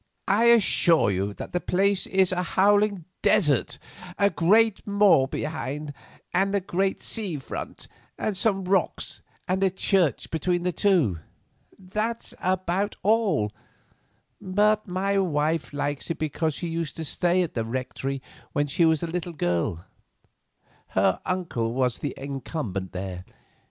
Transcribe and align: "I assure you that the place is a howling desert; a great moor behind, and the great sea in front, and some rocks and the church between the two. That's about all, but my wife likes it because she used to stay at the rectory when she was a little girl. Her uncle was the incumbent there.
"I 0.27 0.45
assure 0.45 1.11
you 1.11 1.31
that 1.35 1.51
the 1.51 1.59
place 1.61 2.07
is 2.07 2.31
a 2.31 2.41
howling 2.41 3.05
desert; 3.21 3.77
a 4.17 4.31
great 4.31 4.87
moor 4.87 5.27
behind, 5.27 5.93
and 6.33 6.55
the 6.55 6.59
great 6.59 7.03
sea 7.03 7.35
in 7.35 7.39
front, 7.39 7.87
and 8.17 8.35
some 8.35 8.63
rocks 8.65 9.21
and 9.47 9.61
the 9.61 9.69
church 9.69 10.31
between 10.31 10.63
the 10.63 10.71
two. 10.71 11.19
That's 11.77 12.33
about 12.39 12.95
all, 13.03 13.51
but 14.41 14.87
my 14.87 15.19
wife 15.19 15.71
likes 15.71 16.09
it 16.09 16.17
because 16.17 16.55
she 16.55 16.67
used 16.67 16.95
to 16.95 17.05
stay 17.05 17.43
at 17.43 17.53
the 17.53 17.63
rectory 17.63 18.23
when 18.53 18.65
she 18.65 18.85
was 18.85 19.03
a 19.03 19.05
little 19.07 19.33
girl. 19.33 19.85
Her 20.97 21.21
uncle 21.27 21.73
was 21.75 21.99
the 21.99 22.15
incumbent 22.17 22.91
there. 22.93 23.23